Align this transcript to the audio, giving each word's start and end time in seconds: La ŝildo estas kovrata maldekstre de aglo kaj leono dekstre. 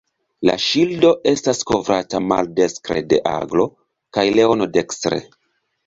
La 0.49 0.53
ŝildo 0.67 1.11
estas 1.33 1.61
kovrata 1.73 2.23
maldekstre 2.31 3.05
de 3.13 3.23
aglo 3.35 3.71
kaj 4.19 4.29
leono 4.41 4.73
dekstre. 4.81 5.27